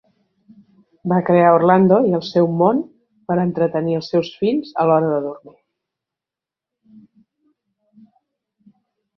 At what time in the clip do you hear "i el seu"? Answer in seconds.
2.11-2.49